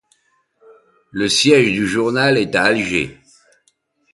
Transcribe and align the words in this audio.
Le 1.11 1.29
siège 1.29 1.73
du 1.73 1.85
journal 1.87 2.39
est 2.39 2.55
à 2.55 2.63
Alger. 2.63 3.19